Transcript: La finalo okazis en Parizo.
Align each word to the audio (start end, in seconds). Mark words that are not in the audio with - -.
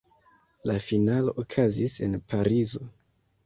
La 0.69 0.77
finalo 0.85 1.35
okazis 1.45 2.01
en 2.09 2.19
Parizo. 2.33 2.87